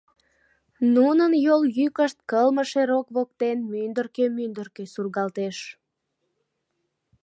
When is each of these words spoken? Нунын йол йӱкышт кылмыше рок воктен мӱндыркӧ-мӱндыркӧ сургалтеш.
Нунын 0.95 1.33
йол 1.45 1.61
йӱкышт 1.77 2.17
кылмыше 2.29 2.81
рок 2.89 3.07
воктен 3.15 3.57
мӱндыркӧ-мӱндыркӧ 3.71 4.83
сургалтеш. 4.93 5.57